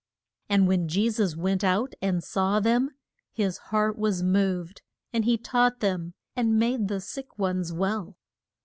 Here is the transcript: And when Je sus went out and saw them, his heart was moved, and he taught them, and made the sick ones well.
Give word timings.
And 0.49 0.67
when 0.67 0.87
Je 0.87 1.11
sus 1.11 1.35
went 1.35 1.63
out 1.63 1.93
and 2.01 2.23
saw 2.23 2.59
them, 2.59 2.89
his 3.33 3.59
heart 3.69 3.99
was 3.99 4.23
moved, 4.23 4.81
and 5.13 5.25
he 5.25 5.37
taught 5.37 5.79
them, 5.79 6.15
and 6.35 6.57
made 6.57 6.87
the 6.87 6.99
sick 6.99 7.37
ones 7.37 7.71
well. 7.71 8.17